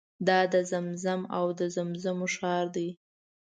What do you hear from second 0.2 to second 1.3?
دا د زمزم